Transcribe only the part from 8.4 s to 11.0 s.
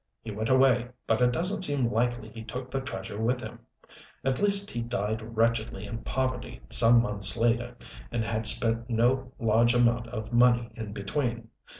spent no large amount of money in